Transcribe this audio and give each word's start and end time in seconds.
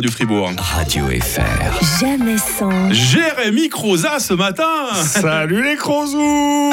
du 0.00 0.08
Fribourg. 0.08 0.50
Radio 0.58 1.06
FR. 1.06 2.00
Jamais 2.00 2.38
sans. 2.38 2.92
Jérémy 2.92 3.68
Croza 3.68 4.18
ce 4.18 4.34
matin. 4.34 4.92
Salut 4.94 5.62
les 5.62 5.76
crozous 5.76 6.72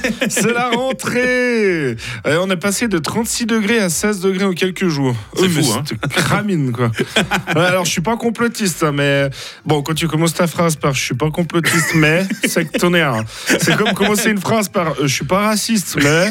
C'est 0.28 0.52
la 0.52 0.70
rentrée 0.70 1.96
Euh, 2.26 2.38
On 2.40 2.50
est 2.50 2.56
passé 2.56 2.88
de 2.88 2.98
36 2.98 3.46
degrés 3.46 3.78
à 3.78 3.88
16 3.88 4.20
degrés 4.20 4.44
en 4.44 4.52
quelques 4.52 4.88
jours. 4.88 5.14
C'est 5.36 5.44
Oh, 5.44 5.48
fou, 5.62 5.72
hein. 5.74 5.82
cramine, 6.10 6.72
quoi. 6.72 6.90
Alors, 7.54 7.84
je 7.84 7.90
suis 7.90 8.00
pas 8.00 8.16
complotiste, 8.16 8.82
hein, 8.82 8.92
mais 8.92 9.28
bon, 9.64 9.82
quand 9.82 9.94
tu 9.94 10.08
commences 10.08 10.34
ta 10.34 10.46
phrase 10.46 10.76
par 10.76 10.94
je 10.94 11.02
suis 11.02 11.14
pas 11.14 11.30
complotiste, 11.30 11.94
mais 11.94 12.24
c'est 12.46 12.64
que 12.70 12.78
t'en 12.78 12.94
es 12.94 13.00
un. 13.02 13.24
C'est 13.60 13.76
comme 13.76 13.92
commencer 13.94 14.30
une 14.30 14.40
phrase 14.40 14.68
par 14.68 14.88
euh, 14.92 14.94
je 15.06 15.14
suis 15.14 15.24
pas 15.26 15.40
raciste, 15.40 15.96
mais. 16.02 16.30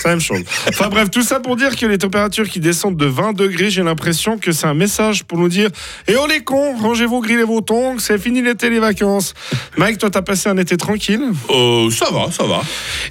C'est 0.00 0.04
la 0.08 0.10
même 0.14 0.20
chose. 0.20 0.42
Enfin 0.68 0.88
bref, 0.90 1.10
tout 1.10 1.22
ça 1.22 1.40
pour 1.40 1.56
dire 1.56 1.74
que 1.74 1.84
les 1.84 1.98
températures 1.98 2.48
qui 2.48 2.60
descendent 2.60 2.96
de 2.96 3.06
20 3.06 3.32
degrés, 3.32 3.68
j'ai 3.68 3.82
l'impression 3.82 4.38
que 4.38 4.52
c'est 4.52 4.66
un 4.68 4.74
message 4.74 5.24
pour 5.24 5.38
nous 5.38 5.48
dire 5.48 5.70
Et 6.06 6.14
oh 6.14 6.24
les 6.28 6.40
cons, 6.44 6.76
rangez 6.76 7.04
vos 7.04 7.20
grilles 7.20 7.40
et 7.40 7.44
vos 7.44 7.60
tongs, 7.62 7.96
c'est 7.98 8.16
fini 8.18 8.40
l'été, 8.40 8.70
les 8.70 8.78
vacances. 8.78 9.34
Mike, 9.76 9.98
toi, 9.98 10.08
t'as 10.08 10.22
passé 10.22 10.48
un 10.50 10.56
été 10.56 10.76
tranquille? 10.76 11.22
Euh, 11.50 11.90
ça 11.90 12.06
va, 12.12 12.30
ça 12.30 12.44
va. 12.44 12.60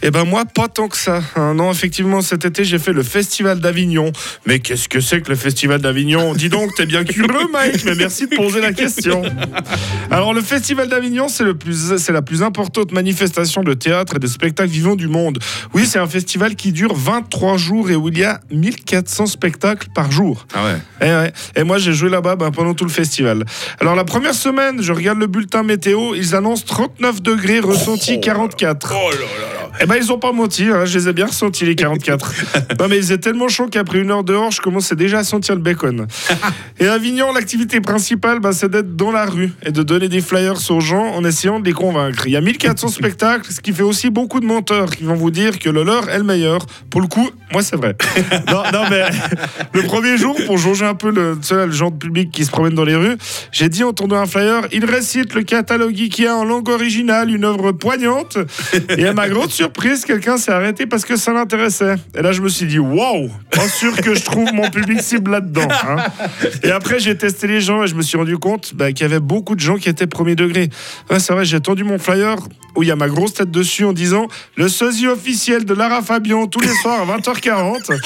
Eh 0.01 0.11
ben 0.11 0.23
moi, 0.25 0.45
pas 0.45 0.67
tant 0.67 0.87
que 0.87 0.97
ça. 0.97 1.21
hein. 1.35 1.53
non, 1.53 1.71
effectivement, 1.71 2.21
cet 2.21 2.45
été, 2.45 2.63
j'ai 2.63 2.79
fait 2.79 2.93
le 2.93 3.03
Festival 3.03 3.59
d'Avignon. 3.59 4.11
Mais 4.45 4.59
qu'est-ce 4.59 4.87
que 4.89 4.99
c'est 4.99 5.21
que 5.21 5.29
le 5.29 5.35
Festival 5.35 5.81
d'Avignon? 5.81 6.33
Dis 6.33 6.49
donc, 6.49 6.75
t'es 6.75 6.85
bien 6.85 7.03
curieux, 7.03 7.47
Mike, 7.51 7.83
mais 7.85 7.95
merci 7.95 8.27
de 8.27 8.35
poser 8.35 8.61
la 8.61 8.73
question. 8.73 9.21
Alors, 10.11 10.33
le 10.33 10.41
Festival 10.41 10.87
d'Avignon, 10.89 11.27
c'est 11.27 11.43
le 11.43 11.55
plus, 11.57 11.97
c'est 11.97 12.11
la 12.11 12.21
plus 12.21 12.43
importante 12.43 12.91
manifestation 12.91 13.63
de 13.63 13.73
théâtre 13.73 14.15
et 14.15 14.19
de 14.19 14.27
spectacle 14.27 14.69
vivant 14.69 14.95
du 14.95 15.07
monde. 15.07 15.39
Oui, 15.73 15.85
c'est 15.85 15.99
un 15.99 16.07
festival 16.07 16.55
qui 16.55 16.71
dure 16.71 16.93
23 16.95 17.57
jours 17.57 17.89
et 17.89 17.95
où 17.95 18.09
il 18.09 18.17
y 18.19 18.23
a 18.23 18.39
1400 18.51 19.25
spectacles 19.27 19.87
par 19.93 20.11
jour. 20.11 20.45
Ah 20.53 20.65
ouais. 20.65 20.77
Eh 21.01 21.05
ouais. 21.05 21.33
Et 21.55 21.63
moi, 21.63 21.77
j'ai 21.77 21.93
joué 21.93 22.09
là-bas 22.09 22.35
ben, 22.35 22.51
pendant 22.51 22.73
tout 22.73 22.85
le 22.85 22.91
festival. 22.91 23.45
Alors, 23.79 23.95
la 23.95 24.03
première 24.03 24.33
semaine, 24.35 24.81
je 24.81 24.91
regarde 24.93 25.19
le 25.19 25.27
bulletin 25.27 25.63
météo, 25.63 26.13
ils 26.15 26.35
annoncent 26.35 26.63
39 26.65 27.21
degrés, 27.21 27.59
ressenti 27.59 28.19
44. 28.19 28.93
Oh 28.95 29.09
là 29.11 29.15
là 29.17 29.21
là. 29.53 29.56
Eh 29.79 29.85
ben, 29.85 29.95
ils 29.95 30.11
ont 30.11 30.17
pas 30.17 30.31
menti, 30.31 30.63
hein, 30.63 30.85
je 30.85 30.97
les 30.97 31.09
ai 31.09 31.13
bien 31.13 31.27
ressentis, 31.27 31.65
les 31.65 31.75
44. 31.75 32.33
non, 32.79 32.87
mais 32.87 32.97
ils 32.97 33.11
étaient 33.11 33.29
tellement 33.29 33.47
chauds 33.47 33.67
qu'après 33.67 33.99
une 33.99 34.11
heure 34.11 34.23
dehors, 34.23 34.51
je 34.51 34.61
commençais 34.61 34.95
déjà 34.95 35.19
à 35.19 35.23
sentir 35.23 35.55
le 35.55 35.61
bacon. 35.61 36.07
Et 36.79 36.87
à 36.87 36.93
Avignon, 36.93 37.31
l'activité 37.33 37.81
principale, 37.81 38.39
bah, 38.39 38.51
c'est 38.53 38.69
d'être 38.69 38.95
dans 38.95 39.11
la 39.11 39.25
rue 39.25 39.51
et 39.63 39.71
de 39.71 39.83
donner 39.83 40.09
des 40.09 40.21
flyers 40.21 40.71
aux 40.71 40.79
gens 40.79 41.13
en 41.13 41.23
essayant 41.23 41.59
de 41.59 41.65
les 41.65 41.73
convaincre. 41.73 42.27
Il 42.27 42.33
y 42.33 42.35
a 42.35 42.41
1400 42.41 42.89
spectacles, 42.89 43.51
ce 43.51 43.61
qui 43.61 43.73
fait 43.73 43.83
aussi 43.83 44.09
beaucoup 44.09 44.39
de 44.39 44.45
menteurs 44.45 44.91
qui 44.91 45.03
vont 45.03 45.15
vous 45.15 45.31
dire 45.31 45.59
que 45.59 45.69
le 45.69 45.83
leur 45.83 46.09
est 46.09 46.17
le 46.17 46.23
meilleur. 46.23 46.65
Pour 46.89 47.01
le 47.01 47.07
coup, 47.07 47.29
moi, 47.51 47.61
c'est 47.61 47.75
vrai. 47.75 47.95
non, 48.47 48.63
non, 48.73 48.83
mais 48.89 49.03
le 49.73 49.83
premier 49.83 50.17
jour, 50.17 50.35
pour 50.45 50.57
jauger 50.57 50.85
un 50.85 50.95
peu 50.95 51.11
le, 51.11 51.37
le 51.51 51.71
genre 51.71 51.91
de 51.91 51.97
public 51.97 52.31
qui 52.31 52.45
se 52.45 52.51
promène 52.51 52.73
dans 52.73 52.83
les 52.83 52.95
rues, 52.95 53.17
j'ai 53.51 53.69
dit 53.69 53.83
en 53.83 53.93
tournant 53.93 54.17
un 54.17 54.25
flyer, 54.25 54.67
il 54.71 54.85
récite 54.85 55.33
le 55.33 55.43
catalogue 55.43 55.99
Ikea 55.99 56.29
en 56.29 56.45
langue 56.45 56.69
originale, 56.69 57.33
une 57.33 57.45
œuvre 57.45 57.71
poignante. 57.71 58.37
Et 58.97 59.05
à 59.05 59.13
ma 59.13 59.29
grande 59.29 59.51
quelqu'un 60.05 60.37
s'est 60.37 60.51
arrêté 60.51 60.85
parce 60.85 61.05
que 61.05 61.15
ça 61.15 61.33
l'intéressait. 61.33 61.95
Et 62.15 62.21
là, 62.21 62.31
je 62.31 62.41
me 62.41 62.49
suis 62.49 62.65
dit, 62.65 62.79
waouh, 62.79 63.29
pas 63.51 63.67
sûr 63.67 63.95
que 63.95 64.13
je 64.13 64.23
trouve 64.23 64.53
mon 64.53 64.69
public 64.69 65.01
cible 65.01 65.31
là-dedans. 65.31 65.67
hein. 65.87 65.97
Et 66.63 66.71
après, 66.71 66.99
j'ai 66.99 67.17
testé 67.17 67.47
les 67.47 67.61
gens 67.61 67.83
et 67.83 67.87
je 67.87 67.95
me 67.95 68.01
suis 68.01 68.17
rendu 68.17 68.37
compte 68.37 68.73
bah, 68.75 68.91
qu'il 68.91 69.01
y 69.01 69.05
avait 69.05 69.19
beaucoup 69.19 69.55
de 69.55 69.59
gens 69.59 69.77
qui 69.77 69.89
étaient 69.89 70.07
premier 70.07 70.35
degré. 70.35 70.69
Ouais, 71.09 71.19
c'est 71.19 71.33
vrai, 71.33 71.45
j'ai 71.45 71.59
tendu 71.59 71.83
mon 71.83 71.97
flyer 71.99 72.37
où 72.75 72.83
il 72.83 72.89
y 72.89 72.91
a 72.91 72.95
ma 72.95 73.07
grosse 73.07 73.33
tête 73.33 73.49
dessus 73.49 73.85
en 73.85 73.93
disant 73.93 74.27
le 74.55 74.69
sosie 74.69 75.07
officiel 75.07 75.65
de 75.65 75.73
Lara 75.73 76.01
Fabian 76.01 76.45
tous 76.47 76.59
les 76.59 76.73
soirs 76.81 77.01
à 77.01 77.17
20h40. 77.17 77.99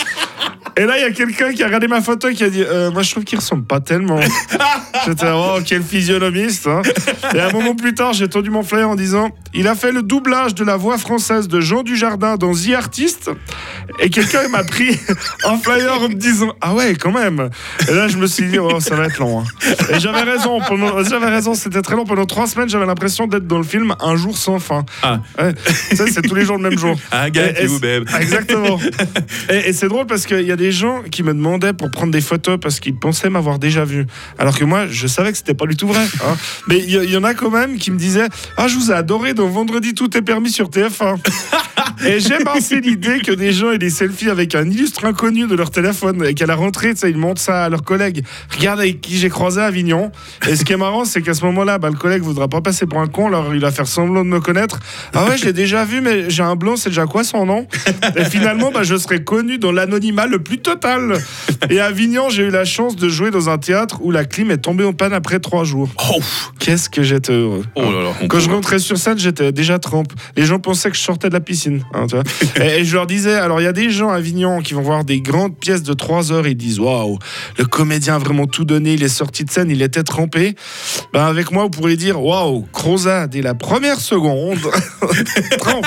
Et 0.78 0.86
là, 0.86 0.98
il 0.98 1.02
y 1.02 1.06
a 1.06 1.12
quelqu'un 1.12 1.52
qui 1.54 1.64
a 1.64 1.68
regardé 1.68 1.88
ma 1.88 2.02
photo 2.02 2.30
et 2.30 2.34
qui 2.34 2.44
a 2.44 2.50
dit 2.50 2.64
euh, 2.64 2.92
Moi, 2.92 3.02
je 3.04 3.12
trouve 3.12 3.24
qu'il 3.24 3.38
ressemble 3.38 3.64
pas 3.66 3.80
tellement. 3.80 4.20
J'étais 5.06 5.26
Oh, 5.34 5.60
quel 5.66 5.84
physionomiste 5.84 6.68
hein. 6.68 6.82
Et 7.36 7.40
un 7.40 7.52
moment 7.52 7.76
plus 7.76 7.94
tard, 7.94 8.14
j'ai 8.14 8.28
tendu 8.30 8.50
mon 8.50 8.64
flyer 8.64 8.90
en 8.90 8.96
disant 8.96 9.30
Il 9.54 9.68
a 9.68 9.76
fait 9.76 9.92
le 9.92 10.02
doublage 10.02 10.56
de 10.56 10.64
la 10.64 10.78
voix 10.78 10.98
française 10.98 11.48
de 11.48 11.60
Jean 11.60 11.84
Dujardin 11.84 12.36
dans 12.38 12.54
The 12.54 12.72
Artist. 12.76 13.30
Et 14.00 14.10
quelqu'un 14.10 14.48
m'a 14.50 14.64
pris 14.64 14.98
un 15.46 15.58
flyer 15.58 16.02
en 16.02 16.10
me 16.10 16.14
disant 16.16 16.54
Ah 16.62 16.74
ouais, 16.74 16.96
quand 16.96 17.12
même. 17.12 17.50
Et 17.90 17.94
là, 17.94 18.08
je 18.08 18.18
me 18.18 18.28
suis 18.28 18.46
dit 18.48 18.60
Oh, 18.60 18.80
ça 18.80 18.96
va 18.96 19.06
être 19.06 19.20
long. 19.20 19.42
hein. 19.42 19.44
Et 19.94 20.00
j'avais 20.00 20.22
raison. 20.24 20.60
Pendant... 20.68 21.04
J'avais 21.04 21.30
raison, 21.30 21.54
c'était 21.54 21.82
très 21.82 21.96
long. 21.96 22.06
Pendant 22.06 22.26
trois 22.26 22.48
semaines, 22.48 22.70
j'avais 22.70 22.86
l'impression 22.86 23.28
d'être 23.28 23.48
dans 23.48 23.58
le 23.58 23.64
film 23.66 23.94
Un 24.00 24.16
jour 24.16 24.38
sans 24.38 24.60
fin. 24.60 24.86
Ah. 25.04 25.20
Ouais. 25.38 25.54
C'est 25.94 26.22
tous 26.22 26.36
les 26.36 26.46
jours 26.46 26.58
le 26.58 26.64
même 26.70 26.80
jour. 26.80 26.96
I 27.14 27.30
got 27.32 27.42
Et- 27.42 27.68
c'est- 27.68 27.80
babe. 27.82 28.08
Exactement. 28.20 28.80
et 29.50 29.70
et 29.72 29.74
c'est 29.74 29.88
drôle 29.88 30.06
parce 30.06 30.26
qu'il 30.26 30.42
y 30.42 30.52
a 30.52 30.56
des 30.56 30.61
gens 30.70 31.02
qui 31.10 31.24
me 31.24 31.34
demandaient 31.34 31.74
pour 31.74 31.90
prendre 31.90 32.12
des 32.12 32.22
photos 32.22 32.60
parce 32.62 32.80
qu'ils 32.80 32.94
pensaient 32.96 33.32
m'avoir 33.32 33.58
déjà 33.58 33.84
vu. 33.84 34.06
Alors 34.38 34.56
que 34.56 34.64
moi, 34.66 34.86
je 34.88 35.08
savais 35.08 35.32
que 35.32 35.38
c'était 35.40 35.56
pas 35.56 35.66
du 35.66 35.76
tout 35.76 35.88
vrai. 35.88 36.04
hein. 36.24 36.36
Mais 36.68 36.78
il 36.78 36.92
y, 37.10 37.18
en 37.18 37.24
a 37.24 37.34
quand 37.34 37.50
même 37.50 37.80
qui 37.80 37.90
me 37.90 37.98
disaient 37.98 38.28
Ah, 38.58 38.68
je 38.68 38.76
vous 38.76 38.92
ai 38.92 38.94
adoré 38.94 39.34
dans 39.34 39.48
Vendredi 39.48 39.96
tout 39.96 40.16
est 40.16 40.22
permis 40.22 40.52
sur 40.52 40.70
TF1. 40.70 41.18
Et 42.06 42.20
j'aime 42.20 42.48
assez 42.48 42.82
l'idée 42.82 43.20
que 43.20 43.32
des 43.32 43.54
gens 43.54 43.72
aient 43.72 43.78
des 43.78 43.90
selfies 43.90 44.30
avec 44.30 44.56
un 44.56 44.70
illustre 44.70 45.06
inconnu 45.06 45.48
de 45.48 45.56
leur 45.56 45.70
téléphone 45.72 46.26
et 46.26 46.34
qu'à 46.34 46.46
la 46.46 46.56
rentrée, 46.56 46.94
ils 47.04 47.18
montrent 47.18 47.42
ça 47.42 47.66
à 47.66 47.70
leurs 47.70 47.84
collègues. 47.84 48.24
Regarde 48.56 48.80
avec 48.80 49.02
qui 49.02 49.18
j'ai 49.18 49.30
croisé 49.30 49.62
à 49.62 49.66
Avignon. 49.66 50.12
Et 50.48 50.56
ce 50.56 50.66
qui 50.66 50.74
est 50.74 50.78
marrant, 50.78 51.06
c'est 51.06 51.22
qu'à 51.22 51.34
ce 51.34 51.46
moment-là, 51.46 51.78
bah, 51.78 51.90
le 51.90 51.96
collègue 51.96 52.24
voudra 52.24 52.48
pas 52.48 52.62
passer 52.62 52.86
pour 52.86 53.00
un 53.00 53.08
con, 53.08 53.28
alors 53.28 53.54
il 53.54 53.62
va 53.62 53.72
faire 53.72 53.88
semblant 53.88 54.24
de 54.24 54.30
me 54.30 54.40
connaître. 54.40 54.80
Ah 55.14 55.26
ouais, 55.26 55.38
je 55.38 55.46
l'ai 55.46 55.54
déjà 55.54 55.86
vu, 55.86 56.02
mais 56.02 56.30
j'ai 56.30 56.44
un 56.44 56.56
blanc, 56.56 56.76
c'est 56.76 56.90
déjà 56.90 57.06
quoi 57.06 57.24
son 57.24 57.46
nom? 57.46 57.68
Et 58.16 58.26
finalement, 58.26 58.72
bah, 58.72 58.84
je 58.84 58.96
serai 58.96 59.24
connu 59.24 59.58
dans 59.60 59.72
l'anonymat 59.72 60.26
le 60.28 60.40
plus 60.42 60.51
total. 60.60 61.14
Et 61.70 61.80
à 61.80 61.86
Avignon, 61.86 62.30
j'ai 62.30 62.44
eu 62.44 62.50
la 62.50 62.66
chance 62.66 62.96
de 62.96 63.08
jouer 63.10 63.32
dans 63.32 63.50
un 63.50 63.58
théâtre 63.58 64.00
où 64.02 64.12
la 64.12 64.26
clim 64.26 64.52
est 64.52 64.58
tombée 64.58 64.84
en 64.84 64.94
panne 64.94 65.14
après 65.14 65.40
trois 65.40 65.64
jours. 65.64 65.90
Oh, 66.14 66.20
Qu'est-ce 66.60 66.90
que 66.90 67.04
j'étais 67.04 67.34
heureux. 67.34 67.64
oh 67.76 67.82
là 67.84 68.04
là. 68.04 68.10
on 68.22 68.28
Quand 68.28 68.40
je 68.40 68.50
rentrais 68.50 68.80
sur 68.80 68.98
scène, 68.98 69.18
j'étais 69.20 69.52
déjà 69.52 69.80
trempe. 69.80 70.14
Les 70.36 70.46
gens 70.46 70.60
pensaient 70.60 70.90
que 70.90 70.98
je 70.98 71.02
sortais 71.02 71.30
de 71.30 71.34
la 71.34 71.40
piscine. 71.42 71.84
hein, 71.94 72.06
tu 72.08 72.16
vois. 72.16 72.24
et, 72.66 72.80
et 72.80 72.86
je 72.86 72.96
leur 72.96 73.08
disais, 73.08 73.36
alors 73.36 73.62
il 73.62 73.64
y 73.64 73.68
a 73.68 73.74
des 73.74 73.90
gens 73.90 74.10
à 74.10 74.16
Avignon 74.16 74.62
qui 74.62 74.74
vont 74.74 74.82
voir 74.82 75.04
des 75.06 75.22
grandes 75.22 75.56
pièces 75.58 75.84
de 75.84 75.94
3 75.94 76.32
heures 76.32 76.46
et 76.48 76.52
ils 76.52 76.56
disent, 76.58 76.80
waouh, 76.80 77.18
le 77.58 77.66
comédien 77.66 78.16
a 78.16 78.20
vraiment 78.20 78.48
tout 78.48 78.66
donné, 78.66 78.94
il 78.94 79.04
est 79.04 79.08
sorti 79.10 79.46
de 79.46 79.52
scène, 79.52 79.70
il 79.70 79.82
était 79.82 80.04
trempé. 80.04 80.56
Ben, 81.14 81.26
avec 81.26 81.52
moi, 81.52 81.64
vous 81.64 81.70
pourriez 81.70 81.98
dire, 81.98 82.22
waouh, 82.22 82.66
Croza, 82.74 83.28
dès 83.28 83.42
la 83.42 83.54
première 83.54 84.00
seconde, 84.00 84.60
trempe. 85.60 85.86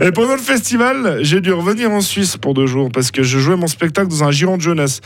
Et 0.00 0.12
pendant 0.12 0.34
le 0.34 0.40
festival, 0.40 1.18
j'ai 1.22 1.40
dû 1.40 1.52
revenir 1.52 1.90
en 1.90 2.00
Suisse 2.00 2.36
pour 2.36 2.54
deux 2.54 2.66
jours 2.66 2.90
parce 2.92 3.10
que 3.10 3.22
je 3.22 3.38
jouais 3.46 3.56
mon 3.56 3.66
spectacle 3.66 4.08
dans 4.08 4.24
un 4.24 4.30
giron 4.30 4.56
de 4.56 4.62
jeunesse. 4.62 5.00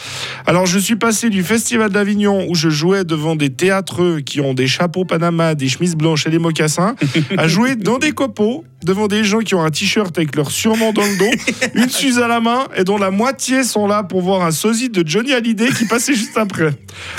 Alors 0.47 0.67
je 0.67 0.79
suis 0.79 0.97
passé 0.97 1.31
du 1.31 1.43
festival 1.43 1.91
d'Avignon 1.91 2.47
où 2.49 2.55
je 2.55 2.71
jouais 2.71 3.05
devant 3.05 3.37
des 3.37 3.51
théâtreux 3.51 4.21
qui 4.21 4.41
ont 4.41 4.55
des 4.55 4.67
chapeaux 4.67 5.05
Panama, 5.05 5.55
des 5.55 5.69
chemises 5.69 5.95
blanches 5.95 6.27
et 6.27 6.31
des 6.31 6.39
mocassins, 6.39 6.97
à 7.37 7.49
jouer 7.49 7.77
dans 7.77 7.99
des 7.99 8.13
copeaux 8.13 8.65
devant 8.83 9.09
des 9.09 9.25
gens 9.25 9.41
qui 9.41 9.55
ont 9.55 9.63
un 9.63 9.71
t-shirt 9.71 10.17
avec 10.17 10.35
leur 10.37 10.51
surnom 10.51 10.93
dans 10.93 11.05
le 11.05 11.19
dos, 11.19 11.31
une 11.75 11.89
suze 11.91 12.19
à 12.19 12.29
la 12.29 12.41
main 12.41 12.67
et 12.75 12.85
dont 12.85 12.97
la 12.97 13.11
moitié 13.11 13.63
sont 13.63 13.87
là 13.87 14.03
pour 14.03 14.23
voir 14.23 14.43
un 14.43 14.51
sosie 14.51 14.89
de 14.89 15.07
Johnny 15.07 15.33
Hallyday 15.33 15.69
qui 15.69 15.85
passait 15.85 16.15
juste 16.15 16.39
après. 16.39 16.73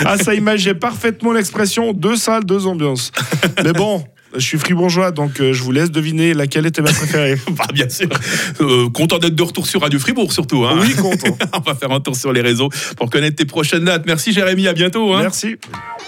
Ah 0.03 0.18
ça 0.18 0.34
imaginait 0.34 0.74
parfaitement 0.74 1.34
l'expression 1.34 1.94
deux 1.94 2.16
salles, 2.16 2.46
deux 2.46 2.66
ambiances. 2.66 3.12
Mais 3.64 3.74
bon. 3.74 4.03
Je 4.34 4.40
suis 4.40 4.58
fribourgeois, 4.58 5.12
donc 5.12 5.40
euh, 5.40 5.53
je 5.53 5.62
vous 5.64 5.72
laisse 5.72 5.92
deviner 5.92 6.34
laquelle 6.34 6.66
était 6.66 6.81
ma 6.81 6.92
préférée. 6.92 7.36
Bah, 7.52 7.66
bien 7.74 7.90
sûr. 7.90 8.08
Euh, 8.62 8.90
content 8.90 9.18
d'être 9.19 9.36
de 9.36 9.44
retour 9.44 9.68
sur 9.68 9.81
Radio 9.81 10.00
Fribourg, 10.00 10.31
surtout. 10.31 10.66
Hein. 10.66 10.78
Oui, 10.81 10.94
content. 10.96 11.38
On 11.53 11.59
va 11.59 11.75
faire 11.75 11.92
un 11.92 12.00
tour 12.00 12.16
sur 12.16 12.31
les 12.31 12.41
réseaux 12.41 12.70
pour 12.97 13.09
connaître 13.09 13.36
tes 13.36 13.46
prochaines 13.46 13.84
dates. 13.86 14.06
Merci, 14.06 14.31
Jérémy. 14.31 14.68
À 14.68 14.74
bientôt. 14.74 15.14
hein. 15.14 15.20
Merci. 15.22 15.56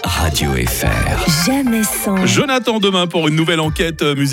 Radio 0.04 0.50
FR. 0.66 1.46
Jamais 1.46 1.82
sans. 1.84 2.24
Jonathan 2.26 2.78
demain 2.78 3.06
pour 3.06 3.28
une 3.28 3.36
nouvelle 3.36 3.60
enquête 3.60 4.02
euh, 4.02 4.14
musicale. 4.14 4.24